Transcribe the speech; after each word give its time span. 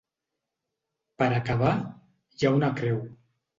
Per 1.19 1.27
acabar, 1.41 1.75
hi 2.41 2.49
ha 2.51 2.57
una 2.59 2.73
creu. 2.83 3.01